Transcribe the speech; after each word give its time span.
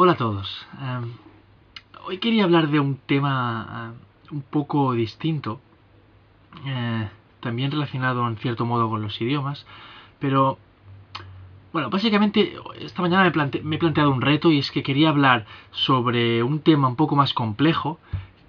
Hola 0.00 0.12
a 0.12 0.16
todos. 0.16 0.64
Em, 0.80 1.10
hoy 2.06 2.18
quería 2.18 2.44
hablar 2.44 2.68
de 2.68 2.78
un 2.78 2.98
tema 2.98 3.90
eh, 3.92 4.30
un 4.30 4.42
poco 4.42 4.92
distinto, 4.92 5.60
eh, 6.64 7.08
también 7.40 7.72
relacionado 7.72 8.24
en 8.28 8.36
cierto 8.36 8.64
modo 8.64 8.88
con 8.88 9.02
los 9.02 9.20
idiomas, 9.20 9.66
pero 10.20 10.56
bueno, 11.72 11.90
básicamente 11.90 12.54
esta 12.78 13.02
mañana 13.02 13.28
me, 13.64 13.74
he 13.74 13.78
planteado 13.80 14.12
un 14.12 14.20
reto 14.20 14.52
y 14.52 14.60
es 14.60 14.70
que 14.70 14.84
quería 14.84 15.08
hablar 15.08 15.46
sobre 15.72 16.44
un 16.44 16.60
tema 16.60 16.86
un 16.86 16.94
poco 16.94 17.16
más 17.16 17.34
complejo 17.34 17.98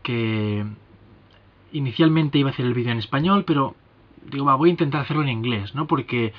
que 0.04 0.64
inicialmente 1.72 2.38
iba 2.38 2.52
a 2.52 2.54
hacer 2.54 2.68
el 2.68 2.76
vídeo 2.76 2.92
en 2.92 3.00
español, 3.00 3.44
pero 3.44 3.76
digo, 4.24 4.46
va, 4.46 4.54
voy 4.54 4.70
a 4.70 4.74
intentar 4.74 5.02
hacerlo 5.02 5.24
en 5.24 5.30
inglés, 5.30 5.74
¿no? 5.74 5.88
Porque 5.88 6.32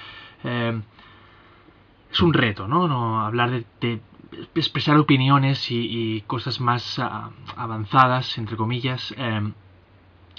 eh, 0.44 0.80
es 2.12 2.20
un 2.20 2.32
reto, 2.32 2.68
¿no? 2.68 2.86
no 2.86 3.22
hablar 3.22 3.64
de, 3.80 4.00
expresar 4.54 4.96
opiniones 4.96 5.70
y, 5.70 6.22
cosas 6.26 6.60
más 6.60 6.98
ah, 6.98 7.30
avanzadas, 7.56 8.38
entre 8.38 8.56
comillas, 8.56 9.14
em, 9.16 9.52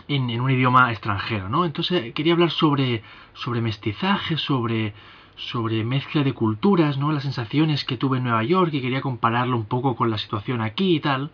en, 0.07 0.41
un 0.41 0.51
idioma 0.51 0.91
extranjero, 0.91 1.49
¿no? 1.49 1.65
Entonces 1.65 2.13
quería 2.13 2.33
hablar 2.33 2.51
sobre, 2.51 3.03
sobre 3.33 3.61
mestizaje, 3.61 4.37
sobre, 4.37 4.93
sobre 5.35 5.83
mezcla 5.83 6.23
de 6.23 6.33
culturas, 6.33 6.97
¿no? 6.97 7.11
Las 7.11 7.23
sensaciones 7.23 7.85
que 7.85 7.97
tuve 7.97 8.17
en 8.17 8.25
Nueva 8.25 8.43
York 8.43 8.73
y 8.73 8.81
quería 8.81 9.01
compararlo 9.01 9.57
un 9.57 9.65
poco 9.65 9.95
con 9.95 10.09
la 10.09 10.17
situación 10.17 10.61
aquí 10.61 10.95
y 10.95 10.99
tal. 10.99 11.31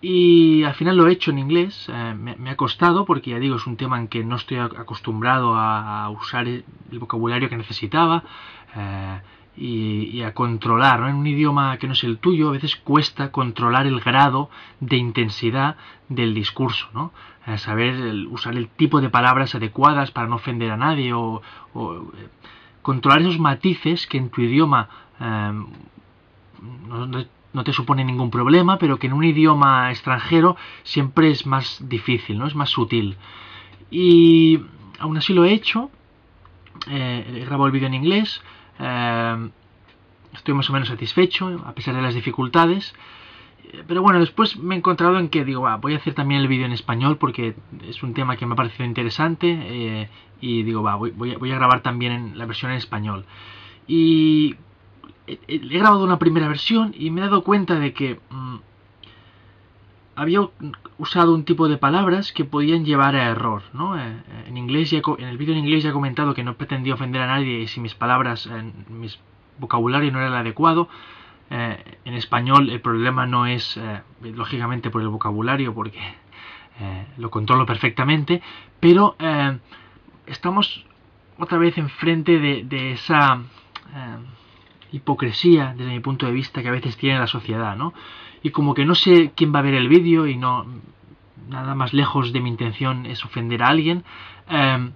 Y 0.00 0.62
al 0.62 0.74
final 0.74 0.96
lo 0.96 1.08
he 1.08 1.12
hecho 1.12 1.32
en 1.32 1.40
inglés, 1.40 1.88
eh, 1.92 2.14
me, 2.14 2.50
ha 2.50 2.56
costado 2.56 3.04
porque 3.04 3.30
ya 3.30 3.40
digo, 3.40 3.56
es 3.56 3.66
un 3.66 3.76
tema 3.76 3.98
en 3.98 4.06
que 4.06 4.22
no 4.22 4.36
estoy 4.36 4.58
acostumbrado 4.58 5.56
a, 5.56 6.08
usar 6.10 6.46
el 6.46 6.64
vocabulario 6.92 7.48
que 7.48 7.56
necesitaba 7.56 8.22
eh, 8.76 9.20
y, 9.60 10.22
a 10.22 10.34
controlar, 10.34 11.00
En 11.08 11.16
un 11.16 11.26
idioma 11.26 11.76
que 11.78 11.86
no 11.86 11.92
es 11.94 12.04
el 12.04 12.18
tuyo, 12.18 12.48
a 12.48 12.52
veces 12.52 12.76
cuesta 12.76 13.32
controlar 13.32 13.86
el 13.86 14.00
grado 14.00 14.50
de 14.80 14.96
intensidad 14.96 15.76
del 16.08 16.34
discurso, 16.34 16.88
¿no? 16.94 17.12
Eh, 17.46 17.58
saber 17.58 17.94
usar 18.30 18.56
el 18.56 18.68
tipo 18.68 19.00
de 19.00 19.10
palabras 19.10 19.54
adecuadas 19.54 20.10
para 20.10 20.28
no 20.28 20.36
ofender 20.36 20.70
a 20.70 20.76
nadie 20.76 21.12
o, 21.12 21.42
controlar 22.82 23.20
esos 23.20 23.38
matices 23.38 24.06
que 24.06 24.16
en 24.16 24.30
tu 24.30 24.40
idioma 24.40 24.88
no, 25.20 27.06
no 27.52 27.64
te 27.64 27.72
supone 27.72 28.04
ningún 28.04 28.30
problema, 28.30 28.78
pero 28.78 28.98
que 28.98 29.06
en 29.06 29.12
un 29.12 29.24
idioma 29.24 29.90
extranjero 29.90 30.56
siempre 30.82 31.30
es 31.30 31.46
más 31.46 31.82
difícil, 31.88 32.38
¿no? 32.38 32.46
Es 32.46 32.54
más 32.54 32.70
sutil. 32.70 33.16
Y 33.90 34.60
aún 34.98 35.16
así 35.16 35.32
lo 35.32 35.44
he 35.44 35.52
hecho. 35.52 35.90
Eh, 36.88 37.40
he 37.42 37.44
grabado 37.44 37.66
el 37.66 37.72
vídeo 37.72 37.88
en 37.88 37.94
inglés. 37.94 38.42
Eh, 38.78 39.50
estoy 40.34 40.54
más 40.54 40.68
o 40.70 40.72
menos 40.72 40.88
satisfecho, 40.88 41.62
a 41.64 41.72
pesar 41.72 41.94
de 41.94 42.02
las 42.02 42.14
dificultades. 42.14 42.94
Eh, 43.64 43.84
pero 43.86 44.02
bueno, 44.02 44.20
después 44.20 44.56
me 44.56 44.74
he 44.74 44.78
encontrado 44.78 45.18
en 45.18 45.28
que 45.28 45.44
digo, 45.44 45.68
voy 45.80 45.94
a 45.94 45.96
hacer 45.96 46.14
también 46.14 46.40
el 46.40 46.48
vídeo 46.48 46.66
en 46.66 46.72
español 46.72 47.18
porque 47.18 47.54
es 47.86 48.02
un 48.02 48.14
tema 48.14 48.36
que 48.36 48.46
me 48.46 48.54
ha 48.54 48.56
parecido 48.56 48.84
interesante. 48.84 50.08
y 50.40 50.62
digo, 50.62 50.82
va, 50.82 50.94
voy, 50.94 51.10
voy, 51.10 51.52
a 51.52 51.56
grabar 51.56 51.82
también 51.82 52.38
la 52.38 52.46
versión 52.46 52.70
en 52.70 52.78
español. 52.78 53.24
Y 53.86 54.56
he 55.26 55.78
grabado 55.78 56.04
una 56.04 56.18
primera 56.18 56.48
versión 56.48 56.94
y 56.96 57.10
me 57.10 57.20
he 57.20 57.24
dado 57.24 57.42
cuenta 57.42 57.78
de 57.78 57.92
que 57.92 58.20
mm, 58.30 58.56
había 60.18 60.40
usado 60.98 61.32
un 61.32 61.44
tipo 61.44 61.68
de 61.68 61.76
palabras 61.78 62.32
que 62.32 62.44
podían 62.44 62.84
llevar 62.84 63.14
a 63.14 63.28
error, 63.28 63.62
¿no? 63.72 63.96
Eh, 63.96 64.02
eh, 64.02 64.44
en 64.48 64.56
inglés 64.56 64.92
en 64.92 65.24
el 65.24 65.38
vídeo 65.38 65.54
en 65.54 65.60
inglés 65.60 65.84
ya 65.84 65.90
he 65.90 65.92
comentado 65.92 66.34
que 66.34 66.42
no 66.42 66.54
pretendía 66.54 66.94
ofender 66.94 67.22
a 67.22 67.28
nadie 67.28 67.60
y 67.60 67.68
si 67.68 67.78
mis 67.78 67.94
palabras, 67.94 68.46
en 68.46 68.72
mis 68.88 69.20
vocabulario 69.60 70.10
no 70.10 70.18
era 70.18 70.26
el 70.26 70.34
adecuado. 70.34 70.88
Eh, 71.50 71.98
en 72.04 72.14
español 72.14 72.68
el 72.68 72.80
problema 72.80 73.26
no 73.26 73.46
es 73.46 73.80
lógicamente 74.20 74.90
por 74.90 75.02
el 75.02 75.08
vocabulario 75.08 75.72
porque 75.72 76.00
lo 77.16 77.30
controlo 77.30 77.64
perfectamente, 77.64 78.42
pero 78.80 79.16
estamos 80.26 80.84
otra 81.38 81.58
vez 81.58 81.78
enfrente 81.78 82.38
de 82.38 82.92
esa 82.92 83.40
hipocresía 84.92 85.74
desde 85.76 85.90
mi 85.90 86.00
punto 86.00 86.26
de 86.26 86.32
vista 86.32 86.62
que 86.62 86.68
a 86.68 86.72
veces 86.72 86.96
tiene 86.96 87.18
la 87.18 87.26
sociedad, 87.26 87.76
¿no? 87.76 87.92
Y 88.42 88.50
como 88.50 88.74
que 88.74 88.84
no 88.84 88.94
sé 88.94 89.32
quién 89.34 89.54
va 89.54 89.58
a 89.58 89.62
ver 89.62 89.74
el 89.74 89.88
vídeo 89.88 90.26
y 90.26 90.36
no 90.36 90.66
nada 91.48 91.74
más 91.74 91.92
lejos 91.92 92.32
de 92.32 92.40
mi 92.40 92.50
intención 92.50 93.06
es 93.06 93.24
ofender 93.24 93.62
a 93.62 93.68
alguien, 93.68 94.04
em, 94.48 94.92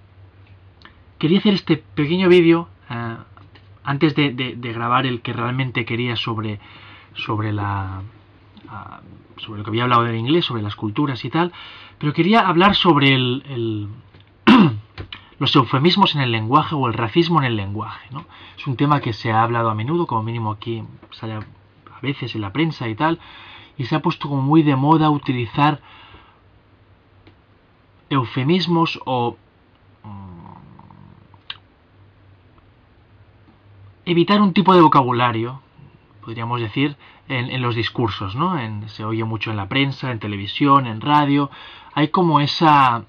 quería 1.17 1.39
hacer 1.39 1.53
este 1.55 1.77
pequeño 1.77 2.29
vídeo 2.29 2.69
eh, 2.89 3.15
antes 3.83 4.15
de, 4.15 4.57
grabar 4.61 5.05
el 5.05 5.21
que 5.21 5.33
realmente 5.33 5.85
quería 5.85 6.15
sobre 6.15 6.59
sobre 7.15 7.51
la 7.51 8.01
ah, 8.69 9.01
sobre 9.37 9.59
lo 9.59 9.63
que 9.63 9.71
había 9.71 9.83
hablado 9.83 10.03
del 10.03 10.15
inglés, 10.15 10.45
sobre 10.45 10.61
las 10.61 10.75
culturas 10.75 11.25
y 11.25 11.29
tal, 11.29 11.51
pero 11.97 12.13
quería 12.13 12.47
hablar 12.47 12.75
sobre 12.75 13.13
el 13.13 13.87
los 15.39 15.55
eufemismos 15.55 16.15
en 16.15 16.21
el 16.21 16.31
lenguaje 16.31 16.75
o 16.75 16.87
el 16.87 16.93
racismo 16.93 17.39
en 17.39 17.45
el 17.45 17.55
lenguaje. 17.55 18.07
¿no? 18.11 18.25
Es 18.57 18.67
un 18.67 18.75
tema 18.75 19.01
que 19.01 19.13
se 19.13 19.31
ha 19.31 19.43
hablado 19.43 19.69
a 19.69 19.75
menudo, 19.75 20.07
como 20.07 20.23
mínimo 20.23 20.51
aquí 20.51 20.83
sale 21.11 21.33
a 21.33 21.41
veces 22.01 22.35
en 22.35 22.41
la 22.41 22.53
prensa 22.53 22.87
y 22.87 22.95
tal, 22.95 23.19
y 23.77 23.85
se 23.85 23.95
ha 23.95 24.01
puesto 24.01 24.29
como 24.29 24.41
muy 24.41 24.63
de 24.63 24.75
moda 24.75 25.09
utilizar 25.09 25.81
eufemismos 28.09 28.99
o 29.05 29.37
mm, 30.03 30.53
evitar 34.05 34.41
un 34.41 34.53
tipo 34.53 34.73
de 34.75 34.81
vocabulario, 34.81 35.61
podríamos 36.21 36.61
decir, 36.61 36.95
en, 37.27 37.61
los 37.61 37.75
discursos, 37.75 38.35
¿no? 38.35 38.57
se 38.87 39.05
oye 39.05 39.23
mucho 39.23 39.51
en 39.51 39.57
la 39.57 39.69
prensa, 39.69 40.11
en 40.11 40.19
televisión, 40.19 40.87
en 40.87 41.01
radio. 41.01 41.49
Hay 41.93 42.09
como 42.09 42.39
esa 42.39 43.05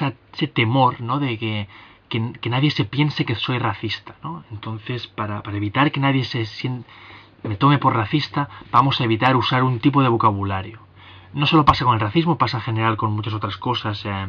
ese 0.00 0.46
temor, 0.46 1.00
¿no? 1.00 1.18
De 1.18 1.38
que, 1.38 1.68
que, 2.08 2.50
nadie 2.50 2.70
se 2.70 2.84
piense 2.84 3.24
que 3.24 3.34
soy 3.34 3.58
racista, 3.58 4.14
¿no? 4.22 4.44
Entonces, 4.50 5.06
para, 5.06 5.42
para 5.42 5.56
evitar 5.56 5.90
que 5.92 6.00
nadie 6.00 6.24
se 6.24 6.44
me 7.42 7.56
tome 7.56 7.78
por 7.78 7.94
racista, 7.94 8.48
vamos 8.70 9.00
a 9.00 9.04
evitar 9.04 9.36
usar 9.36 9.62
un 9.62 9.80
tipo 9.80 10.02
de 10.02 10.08
vocabulario. 10.08 10.80
No 11.34 11.46
solo 11.46 11.64
pasa 11.64 11.84
con 11.84 11.94
el 11.94 12.00
racismo, 12.00 12.36
pasa 12.38 12.58
en 12.58 12.62
general 12.62 12.96
con 12.96 13.12
muchas 13.12 13.32
otras 13.32 13.56
cosas 13.56 14.04
eh, 14.04 14.28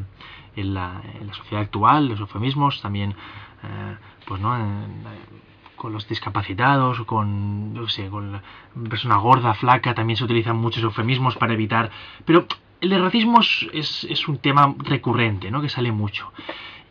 en, 0.55 0.73
la, 0.73 1.01
sociedad 1.33 1.63
actual, 1.63 2.07
los 2.07 2.19
eufemismos, 2.19 2.81
también, 2.81 3.11
eh, 3.63 3.97
pues, 4.25 4.39
¿no? 4.41 4.57
con 5.75 5.91
los 5.91 6.07
discapacitados, 6.07 7.01
con, 7.01 7.73
no 7.73 7.89
sé, 7.89 8.09
con 8.09 8.41
persona 8.89 9.17
gorda, 9.17 9.53
flaca, 9.53 9.93
también 9.93 10.15
se 10.15 10.23
utilizan 10.23 10.55
muchos 10.55 10.81
eufemismos 10.81 11.35
para 11.35 11.53
evitar. 11.53 11.91
Pero 12.23 12.47
el 12.91 13.01
racismo 13.01 13.39
es, 13.41 14.27
un 14.27 14.37
tema 14.39 14.75
recurrente, 14.77 15.49
¿no? 15.49 15.61
Que 15.61 15.69
sale 15.69 15.91
mucho. 15.91 16.31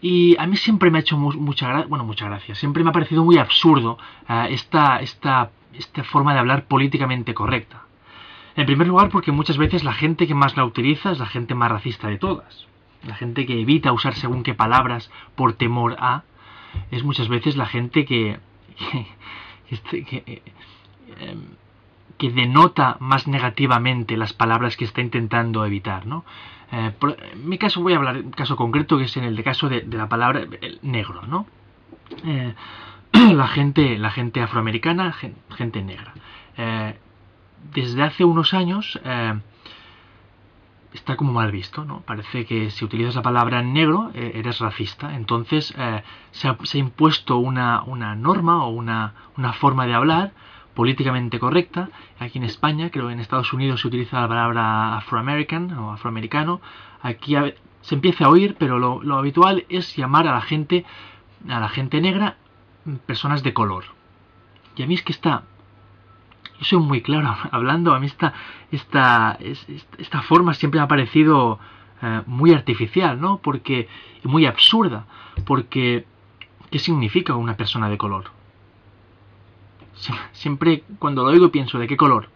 Y 0.00 0.36
a 0.38 0.46
mí 0.46 0.56
siempre 0.56 0.90
me 0.90 0.98
ha 0.98 1.00
hecho 1.02 1.16
mucha 1.16 1.68
gracia, 1.68 1.86
bueno, 1.88 2.04
mucha 2.04 2.26
gracia, 2.26 2.54
siempre 2.54 2.82
me 2.82 2.90
ha 2.90 2.92
parecido 2.92 3.24
muy 3.24 3.38
absurdo 3.38 3.98
eh, 4.28 4.48
esta, 4.50 5.00
esta, 5.00 5.50
esta 5.74 6.02
forma 6.02 6.32
de 6.32 6.40
hablar 6.40 6.64
políticamente 6.64 7.34
correcta. 7.34 7.82
En 8.56 8.66
primer 8.66 8.86
lugar, 8.86 9.10
porque 9.10 9.32
muchas 9.32 9.58
veces 9.58 9.84
la 9.84 9.92
gente 9.92 10.26
que 10.26 10.34
más 10.34 10.56
la 10.56 10.64
utiliza 10.64 11.12
es 11.12 11.18
la 11.18 11.26
gente 11.26 11.54
más 11.54 11.70
racista 11.70 12.08
de 12.08 12.18
todas. 12.18 12.66
La 13.06 13.14
gente 13.14 13.46
que 13.46 13.60
evita 13.60 13.92
usar 13.92 14.14
según 14.14 14.42
qué 14.42 14.54
palabras 14.54 15.10
por 15.34 15.54
temor 15.54 15.96
a, 15.98 16.24
es 16.90 17.04
muchas 17.04 17.28
veces 17.28 17.56
la 17.56 17.66
gente 17.66 18.04
que, 18.04 18.38
que, 19.90 20.22
eh, 20.26 20.42
em, 21.20 21.42
que 22.22 22.30
denota 22.30 22.98
más 23.00 23.26
negativamente 23.26 24.16
las 24.16 24.32
palabras 24.32 24.76
que 24.76 24.84
está 24.84 25.00
intentando 25.00 25.66
evitar, 25.66 26.06
¿no? 26.06 26.24
Eh, 26.70 26.92
en 27.32 27.48
mi 27.48 27.58
caso 27.58 27.82
voy 27.82 27.94
a 27.94 27.96
hablar 27.96 28.14
de 28.14 28.20
un 28.20 28.30
caso 28.30 28.54
concreto 28.54 28.96
que 28.96 29.06
es 29.06 29.16
en 29.16 29.24
el 29.24 29.34
de 29.34 29.42
caso 29.42 29.68
de, 29.68 29.84
la 29.90 30.08
palabra 30.08 30.46
negro, 30.82 31.22
¿no? 31.26 31.46
Eh, 32.24 32.54
la 33.12 33.48
gente, 33.48 33.98
la 33.98 34.12
gente 34.12 34.40
afroamericana, 34.40 35.12
gente, 35.12 35.82
negra. 35.82 36.14
Eh, 36.56 36.96
desde 37.74 38.04
hace 38.04 38.24
unos 38.24 38.54
años 38.54 39.00
está 40.92 41.16
como 41.16 41.32
mal 41.32 41.50
visto, 41.50 41.84
¿no? 41.84 42.02
Parece 42.02 42.46
que 42.46 42.70
si 42.70 42.84
utilizas 42.84 43.16
la 43.16 43.22
palabra 43.22 43.62
negro 43.62 44.12
eres 44.14 44.60
racista. 44.60 45.16
Entonces 45.16 45.74
se 46.30 46.48
ha, 46.48 46.56
se, 46.62 46.78
ha, 46.78 46.80
impuesto 46.80 47.38
una, 47.38 47.82
una 47.82 48.14
norma 48.14 48.64
o 48.64 48.68
una, 48.68 49.14
una 49.36 49.52
forma 49.54 49.86
de 49.86 49.94
hablar 49.94 50.32
políticamente 50.74 51.38
correcta. 51.38 51.90
Aquí 52.18 52.38
en 52.38 52.44
España, 52.44 52.90
creo 52.90 53.08
que 53.08 53.12
en 53.12 53.20
Estados 53.20 53.52
Unidos 53.52 53.80
se 53.80 53.88
utiliza 53.88 54.20
la 54.20 54.28
palabra 54.28 54.96
afroamerican 54.96 55.72
o 55.78 55.92
afroamericano. 55.92 56.60
Aquí 57.02 57.34
se 57.82 57.94
empieza 57.94 58.26
a 58.26 58.28
oír, 58.28 58.56
pero 58.58 58.78
lo, 58.78 59.18
habitual 59.18 59.64
es 59.68 59.96
llamar 59.96 60.26
a 60.26 60.32
la 60.32 60.40
gente, 60.40 60.84
a 61.48 61.60
la 61.60 61.68
gente 61.68 62.00
negra, 62.00 62.36
personas 63.06 63.42
de 63.42 63.52
color. 63.52 63.84
Y 64.76 64.82
a 64.82 64.86
mí 64.86 64.94
es 64.94 65.02
que 65.02 65.12
está, 65.12 65.42
yo 66.58 66.64
soy 66.64 66.78
muy 66.78 67.02
claro 67.02 67.36
hablando, 67.50 67.94
a 67.94 68.00
mí 68.00 68.06
esta, 68.06 68.32
esta, 68.70 69.38
esta 69.98 70.22
forma 70.22 70.54
siempre 70.54 70.80
me 70.80 70.84
ha 70.84 70.88
parecido 70.88 71.58
eh, 72.00 72.22
muy 72.26 72.52
artificial, 72.52 73.20
¿no? 73.20 73.38
Porque, 73.38 73.88
muy 74.24 74.46
absurda, 74.46 75.06
porque, 75.44 76.06
¿qué 76.70 76.78
significa 76.78 77.34
una 77.34 77.56
persona 77.56 77.88
de 77.88 77.98
color? 77.98 78.41
Siempre 80.32 80.84
cuando 80.98 81.22
lo 81.22 81.30
oigo 81.30 81.50
pienso, 81.50 81.78
¿de 81.78 81.86
qué 81.86 81.96
color? 81.96 82.28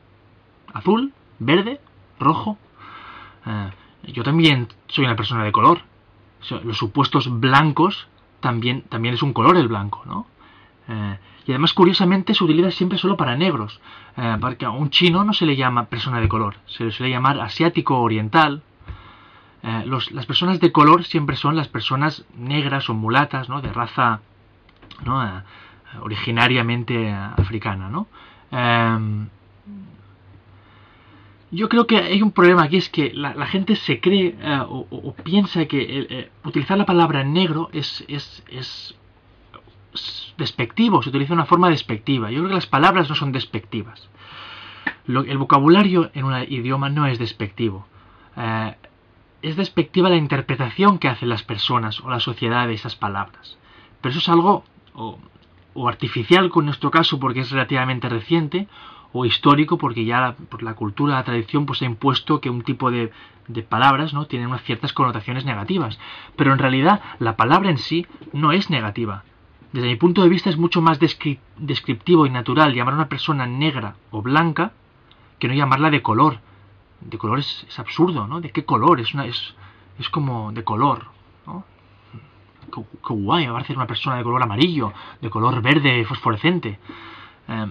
¿Azul? 0.73 1.13
¿Verde? 1.39 1.81
¿Rojo? 2.21 2.59
Eh, 3.47 3.71
yo 4.13 4.23
también 4.23 4.69
soy 4.89 5.05
una 5.05 5.17
persona 5.17 5.45
de 5.45 5.53
color. 5.53 5.81
los 6.65 6.77
supuestos 6.77 7.29
blancos 7.41 8.09
también, 8.41 8.83
también 8.83 9.15
es 9.15 9.23
un 9.23 9.33
color 9.33 9.57
el 9.57 9.69
blanco, 9.69 10.03
¿no? 10.07 10.27
Eh, 10.89 11.19
y 11.47 11.53
además, 11.53 11.73
curiosamente, 11.73 12.35
se 12.35 12.45
utiliza 12.45 12.71
siempre 12.71 12.99
solo 12.99 13.17
para 13.17 13.37
negros, 13.37 13.81
eh, 14.17 14.37
porque 14.41 14.65
a 14.65 14.71
un 14.71 14.91
chino 14.91 15.25
no 15.25 15.33
se 15.33 15.47
le 15.47 15.57
llama 15.57 15.87
persona 15.87 16.21
de 16.21 16.29
color, 16.29 16.57
se 16.67 16.85
le 16.85 16.91
suele 16.91 17.13
llamar 17.13 17.41
asiático 17.41 18.01
oriental. 18.01 18.63
Eh, 19.63 19.85
las 19.87 20.27
personas 20.27 20.61
de 20.61 20.73
color 20.73 21.05
siempre 21.05 21.37
son 21.37 21.57
las 21.57 21.69
personas 21.69 22.25
negras 22.37 22.91
o 22.91 22.95
mulatas, 22.95 23.49
¿no? 23.49 23.63
De 23.63 23.73
raza 23.73 24.21
¿no? 25.05 25.43
Originariamente 26.01 27.13
africana, 27.13 27.89
¿no? 27.89 28.07
yo 31.51 31.69
creo 31.69 31.87
que 31.87 31.97
hay 31.97 32.23
un 32.23 32.33
problema 32.33 32.65
aquí, 32.65 32.77
es 32.77 32.89
que 32.89 33.13
la, 33.15 33.47
gente 33.47 33.77
se 33.77 34.01
cree 34.01 34.37
o, 34.69 35.15
piensa 35.23 35.65
que 35.67 36.31
utilizar 36.45 36.77
la 36.77 36.87
palabra 36.87 37.25
negro 37.25 37.71
es, 37.73 38.05
es, 38.09 38.45
es 38.49 38.97
despectivo, 40.37 41.03
se 41.03 41.09
utiliza 41.09 41.29
de 41.29 41.35
una 41.35 41.47
forma 41.47 41.71
despectiva. 41.71 42.31
Yo 42.31 42.39
creo 42.39 42.49
que 42.49 42.55
las 42.55 42.67
palabras 42.67 43.09
no 43.09 43.15
son 43.15 43.33
despectivas. 43.33 44.09
el 45.07 45.39
vocabulario 45.39 46.11
en 46.15 46.25
un 46.25 46.35
idioma 46.49 46.89
no 46.89 47.07
es 47.07 47.19
despectivo. 47.19 47.87
Eh, 48.37 48.75
es 49.43 49.57
despectiva 49.57 50.09
la 50.09 50.17
interpretación 50.17 50.99
que 50.99 51.09
hacen 51.09 51.29
las 51.29 51.43
personas 51.43 52.01
o 52.01 52.11
la 52.11 52.21
sociedad 52.21 52.67
de 52.67 52.75
esas 52.75 52.97
palabras. 52.97 53.59
Pero 54.01 54.11
eso 54.11 54.19
es 54.19 54.29
algo 54.29 54.65
artificial 55.89 56.51
con 56.51 56.65
nuestro 56.65 56.91
caso 56.91 57.19
porque 57.21 57.41
es 57.41 57.51
relativamente 57.51 58.09
reciente, 58.09 58.69
o 59.13 59.25
histórico 59.25 59.79
porque 59.79 60.05
ya 60.05 60.37
por 60.49 60.63
la 60.63 60.75
cultura, 60.75 61.15
la 61.15 61.25
tradición, 61.25 61.67
pues 61.67 61.83
ha 61.83 61.87
impuesto 61.87 62.41
que 62.41 62.51
un 62.51 62.63
tipo 62.63 62.91
de, 62.91 63.13
de 63.49 63.63
palabras 63.63 64.13
¿no? 64.13 64.27
tienen 64.27 64.49
unas 64.49 64.63
ciertas 64.63 64.93
connotaciones 64.93 65.45
negativas. 65.45 65.99
Pero 66.37 66.53
en 66.53 66.59
realidad 66.59 67.01
la 67.19 67.37
palabra 67.37 67.71
en 67.71 67.79
sí 67.79 68.07
no 68.33 68.53
es 68.53 68.71
negativa. 68.71 69.25
Desde 69.73 69.89
mi 69.89 69.97
punto 69.97 70.23
de 70.23 70.29
vista 70.29 70.51
es 70.51 70.57
mucho 70.57 70.81
más 70.81 70.99
descriptivo 70.99 72.27
y 72.27 72.31
natural 72.31 72.75
llamar 72.75 72.95
a 72.95 72.99
una 72.99 73.09
persona 73.09 73.47
negra 73.47 73.97
o 74.11 74.23
blanca 74.23 74.73
que 75.39 75.49
no 75.49 75.55
llamarla 75.55 75.91
de 75.91 76.03
color. 76.03 76.39
De 77.01 77.19
color 77.19 77.41
es, 77.41 77.67
absurdo, 77.79 78.27
¿no? 78.27 78.41
¿De 78.41 78.51
qué 78.51 78.65
color? 78.65 79.01
Es, 79.01 79.13
una, 79.13 79.27
es, 79.27 79.55
es 79.99 80.09
como 80.09 80.53
de 80.53 80.65
color, 80.65 81.07
¿no? 81.47 81.65
Qué, 82.73 83.15
guay, 83.15 83.47
va 83.47 83.61
a 83.61 83.65
ser 83.65 83.77
una 83.77 83.87
persona 83.87 84.17
de 84.17 84.25
color 84.25 84.43
amarillo, 84.43 84.93
de 85.21 85.31
color 85.31 85.61
verde 85.63 86.05
fosforescente. 86.05 86.79
Eh, 87.49 87.67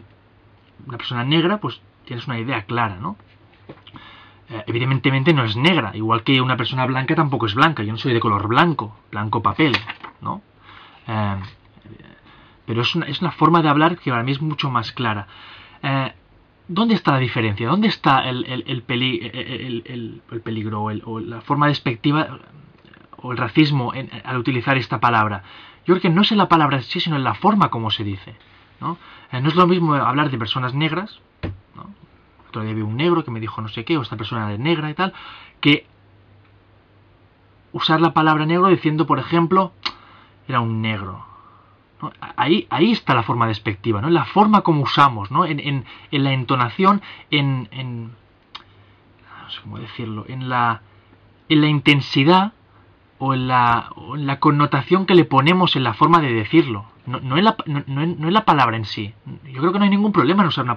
una 0.87 0.97
persona 0.97 1.23
negra, 1.23 1.57
pues 1.57 1.81
tienes 2.05 2.27
una 2.27 2.39
idea 2.39 2.63
clara, 2.63 2.97
¿no? 2.97 3.17
Eh, 4.49 4.63
evidentemente 4.67 5.33
no 5.33 5.43
es 5.43 5.55
negra, 5.55 5.91
igual 5.95 6.23
que 6.23 6.39
una 6.39 6.55
persona 6.55 6.85
blanca 6.85 7.15
tampoco 7.15 7.47
es 7.47 7.55
blanca. 7.55 7.83
Yo 7.83 7.91
no 7.91 7.97
soy 7.97 8.13
de 8.13 8.19
color 8.19 8.47
blanco, 8.47 8.95
blanco 9.11 9.41
papel, 9.41 9.75
¿no? 10.21 10.41
Eh, 11.07 11.37
pero 12.65 12.81
es 12.81 12.95
una, 12.95 13.05
es 13.07 13.21
una 13.21 13.31
forma 13.31 13.61
de 13.61 13.69
hablar 13.69 13.97
que 13.97 14.11
para 14.11 14.23
mí 14.23 14.31
es 14.31 14.41
mucho 14.41 14.69
más 14.69 14.91
clara. 14.91 15.27
Eh, 15.81 16.13
¿Dónde 16.67 16.95
está 16.95 17.11
la 17.11 17.19
diferencia? 17.19 17.67
¿Dónde 17.67 17.87
está 17.87 18.27
el, 18.27 18.43
el, 18.45 18.63
el, 18.67 20.41
peligro 20.41 20.83
o, 20.83 21.19
la 21.19 21.41
forma 21.41 21.67
despectiva 21.67 22.39
o 23.25 23.31
el 23.31 23.37
racismo 23.37 23.93
al 24.23 24.37
utilizar 24.37 24.77
esta 24.77 24.99
palabra? 24.99 25.43
Yo 25.85 25.93
creo 25.93 26.01
que 26.01 26.09
no 26.09 26.21
es 26.21 26.31
en 26.31 26.37
la 26.37 26.47
palabra 26.47 26.77
en 26.77 26.83
sí, 26.83 26.99
sino 26.99 27.15
en 27.15 27.23
la 27.23 27.35
forma 27.35 27.69
como 27.69 27.91
se 27.91 28.03
dice. 28.03 28.35
¿no? 28.81 28.97
Eh, 29.31 29.41
no 29.41 29.49
es 29.49 29.55
lo 29.55 29.67
mismo 29.67 29.93
hablar 29.95 30.29
de 30.29 30.37
personas 30.37 30.73
negras, 30.73 31.19
otro 32.49 32.63
día 32.63 32.73
vi 32.73 32.81
un 32.81 32.95
negro 32.95 33.23
que 33.23 33.31
me 33.31 33.39
dijo 33.39 33.61
no 33.61 33.67
sé 33.67 33.83
qué, 33.83 33.97
o 33.97 34.01
esta 34.01 34.15
persona 34.15 34.51
es 34.53 34.59
negra 34.59 34.89
y 34.89 34.93
tal, 34.93 35.13
que 35.59 35.85
usar 37.73 37.99
la 37.99 38.13
palabra 38.13 38.45
negro 38.45 38.67
diciendo, 38.67 39.05
por 39.05 39.19
ejemplo, 39.19 39.73
era 40.47 40.61
un 40.61 40.81
negro, 40.81 41.25
Ahí, 42.35 42.67
ahí 42.69 42.91
está 42.91 43.15
la 43.15 43.23
forma 43.23 43.47
despectiva, 43.47 44.01
¿no? 44.01 44.09
La 44.09 44.25
forma 44.25 44.61
como 44.61 44.81
usamos, 44.81 45.31
¿no? 45.31 45.45
En, 45.45 45.59
en, 45.59 45.85
en 46.11 46.23
la 46.23 46.33
entonación, 46.33 47.01
en, 47.31 47.67
en, 47.71 48.11
no 49.43 49.49
sé 49.49 49.61
cómo 49.61 49.79
decirlo, 49.79 50.25
en 50.27 50.49
la, 50.49 50.81
en 51.49 51.61
la 51.61 51.67
intensidad 51.67 52.53
o 53.17 53.33
en 53.33 53.47
la, 53.47 53.91
en 54.13 54.27
la 54.27 54.39
connotación 54.39 55.05
que 55.05 55.15
le 55.15 55.25
ponemos 55.25 55.75
en 55.75 55.83
la 55.83 55.93
forma 55.93 56.21
de 56.21 56.33
decirlo. 56.33 56.85
No, 57.05 57.19
no, 57.19 57.35
la, 57.37 57.55
no, 57.65 57.83
no, 57.87 58.29
la 58.29 58.45
palabra 58.45 58.77
en 58.77 58.85
sí. 58.85 59.13
Yo 59.45 59.61
creo 59.61 59.71
que 59.71 59.79
no 59.79 59.85
hay 59.85 59.91
ningún 59.91 60.11
problema 60.11 60.41
en 60.43 60.49
usar 60.49 60.65
una 60.65 60.75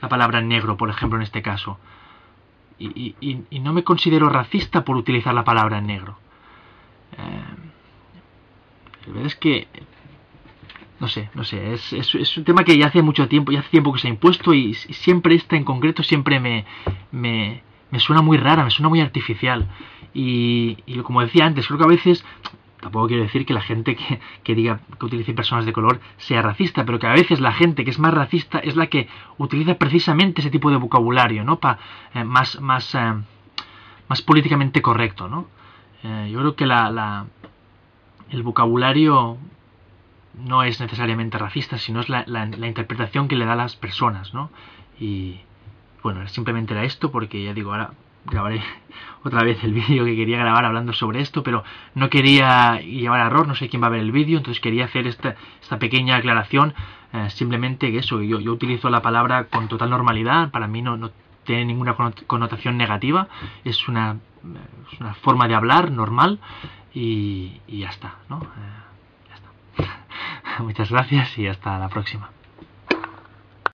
la 0.00 0.08
palabra 0.08 0.40
negro, 0.40 0.76
por 0.76 0.90
ejemplo, 0.90 1.18
en 1.18 1.22
este 1.22 1.42
caso. 1.42 1.78
Y, 2.78 3.14
y, 3.20 3.44
y, 3.48 3.60
no 3.60 3.72
me 3.72 3.84
considero 3.84 4.28
racista 4.28 4.84
por 4.84 4.96
utilizar 4.96 5.34
la 5.34 5.44
palabra 5.44 5.80
negro. 5.80 6.18
Eh, 7.12 7.44
la 9.06 9.12
verdad 9.12 9.26
es 9.26 9.36
que 9.36 9.68
no 11.02 11.08
sé, 11.08 11.30
no 11.34 11.42
sé, 11.42 11.74
es, 11.74 11.92
es, 11.92 12.36
un 12.36 12.44
tema 12.44 12.62
que 12.62 12.78
ya 12.78 12.86
hace 12.86 13.02
mucho 13.02 13.26
tiempo, 13.26 13.50
ya 13.50 13.58
hace 13.58 13.70
tiempo 13.70 13.92
que 13.92 13.98
se 13.98 14.06
ha 14.06 14.10
impuesto 14.10 14.54
y, 14.54 14.74
siempre 14.74 15.34
esta 15.34 15.56
en 15.56 15.64
concreto 15.64 16.04
siempre 16.04 16.38
me, 16.38 16.64
me, 17.10 17.64
me, 17.92 18.00
suena 18.00 18.22
muy 18.22 18.36
rara, 18.38 18.64
me 18.64 18.70
suena 18.70 18.88
muy 18.88 19.00
artificial. 19.00 19.68
Y, 20.12 20.78
y, 20.86 20.98
como 21.02 21.20
decía 21.20 21.46
antes, 21.46 21.66
creo 21.66 21.78
que 21.78 21.84
a 21.84 21.88
veces, 21.88 22.24
tampoco 22.80 23.06
quiero 23.06 23.22
decir 23.22 23.46
que 23.46 23.54
la 23.54 23.60
gente 23.60 23.94
que, 23.94 24.20
que, 24.42 24.54
diga 24.56 24.80
que 24.98 25.06
utilice 25.06 25.32
personas 25.32 25.64
de 25.64 25.72
color 25.72 26.00
sea 26.16 26.42
racista, 26.42 26.84
pero 26.84 26.98
que 26.98 27.06
a 27.06 27.12
veces 27.12 27.40
la 27.40 27.52
gente 27.52 27.84
que 27.84 27.90
es 27.90 28.00
más 28.00 28.12
racista 28.12 28.58
es 28.58 28.74
la 28.74 28.88
que 28.88 29.08
utiliza 29.38 29.76
precisamente 29.76 30.40
ese 30.40 30.50
tipo 30.50 30.70
de 30.70 30.76
vocabulario, 30.76 31.44
¿no? 31.44 31.60
Eh, 32.14 32.24
más, 32.24 32.60
más, 32.60 32.94
eh, 32.94 33.14
más 34.08 34.22
políticamente 34.22 34.82
correcto, 34.82 35.28
¿no? 35.28 35.46
Eh, 36.02 36.30
yo 36.32 36.40
creo 36.40 36.56
que 36.56 36.66
la, 36.66 36.90
la, 36.90 37.26
el 38.30 38.42
vocabulario 38.42 39.38
no 40.34 40.62
es 40.62 40.80
necesariamente 40.80 41.38
racista, 41.38 41.78
sino 41.78 42.00
es 42.00 42.08
la, 42.08 42.24
la, 42.26 42.66
interpretación 42.66 43.28
que 43.28 43.36
le 43.36 43.44
da 43.44 43.52
a 43.52 43.56
las 43.56 43.76
personas, 43.76 44.32
¿no? 44.34 44.50
Y 44.98 45.40
bueno, 46.02 46.26
simplemente 46.28 46.74
era 46.74 46.84
esto 46.84 47.10
porque 47.10 47.42
ya 47.42 47.54
digo, 47.54 47.72
ahora 47.72 47.92
grabaré 48.24 48.62
otra 49.24 49.42
vez 49.42 49.62
el 49.64 49.72
vídeo 49.72 50.04
que 50.04 50.16
quería 50.16 50.38
grabar 50.38 50.64
hablando 50.64 50.92
sobre 50.92 51.20
esto, 51.20 51.42
pero 51.42 51.64
no 51.94 52.10
quería 52.10 52.80
llevar 52.80 53.20
a 53.20 53.26
error, 53.26 53.46
no 53.46 53.54
sé 53.54 53.68
quién 53.68 53.82
va 53.82 53.86
a 53.86 53.90
ver 53.90 54.00
el 54.00 54.12
vídeo, 54.12 54.38
entonces 54.38 54.60
quería 54.60 54.86
hacer 54.86 55.06
esta, 55.06 55.36
esta 55.60 55.78
pequeña 55.78 56.16
aclaración, 56.16 56.74
eh, 57.12 57.30
simplemente 57.30 57.90
que 57.90 57.98
eso, 57.98 58.22
yo, 58.22 58.40
yo 58.40 58.52
utilizo 58.52 58.90
la 58.90 59.02
palabra 59.02 59.44
con 59.44 59.68
total 59.68 59.90
normalidad, 59.90 60.50
para 60.50 60.66
mí 60.66 60.82
no, 60.82 61.10
tiene 61.44 61.64
ninguna 61.64 61.94
connotación 62.26 62.76
negativa, 62.76 63.28
es 63.64 63.88
una, 63.88 64.18
forma 65.22 65.48
de 65.48 65.54
hablar 65.54 65.90
normal 65.90 66.38
y, 66.94 67.60
ya 67.68 67.88
está, 67.88 68.16
¿no? 68.28 68.42
Eh, 69.78 69.82
Muchas 70.58 70.90
gracias 70.90 71.38
y 71.38 71.46
hasta 71.46 71.78
la 71.78 71.88
próxima. 71.88 72.30